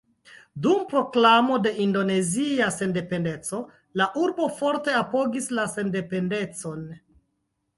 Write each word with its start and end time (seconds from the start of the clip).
Dum 0.65 0.79
proklamo 0.93 1.59
de 1.65 1.71
indonezia 1.83 2.69
sendependeco 2.77 3.59
la 4.03 4.09
urbo 4.23 4.49
forte 4.63 4.97
apogis 5.03 5.51
la 5.61 5.67
sendependecon. 5.75 6.83